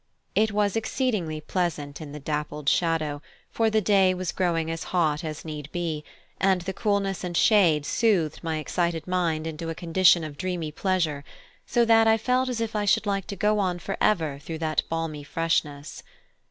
[0.33, 5.23] It was exceedingly pleasant in the dappled shadow, for the day was growing as hot
[5.23, 6.03] as need be,
[6.39, 11.23] and the coolness and shade soothed my excited mind into a condition of dreamy pleasure,
[11.67, 14.57] so that I felt as if I should like to go on for ever through
[14.57, 16.01] that balmy freshness.